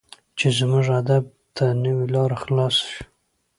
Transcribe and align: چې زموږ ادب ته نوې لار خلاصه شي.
چې 0.37 0.47
زموږ 0.57 0.85
ادب 0.99 1.23
ته 1.55 1.65
نوې 1.83 2.05
لار 2.13 2.31
خلاصه 2.41 2.83
شي. 2.91 3.01